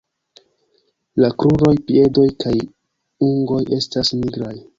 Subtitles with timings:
[1.23, 2.55] La kruroj, piedoj kaj
[3.29, 4.53] ungoj estas nigraj.